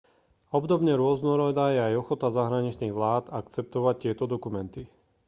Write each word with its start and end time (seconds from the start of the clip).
obdobne 0.57 0.93
rôznorodá 1.01 1.65
je 1.73 1.79
aj 1.93 1.99
ochota 2.01 2.27
zahraničných 2.37 2.89
vlád 2.99 3.25
akceptovať 3.41 3.95
tieto 4.09 4.25
dokumenty 4.33 4.81